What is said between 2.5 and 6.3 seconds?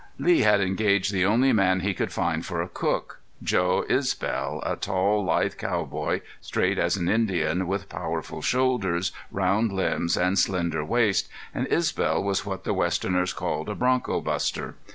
a cook Joe Isbel, a tall, lithe cowboy,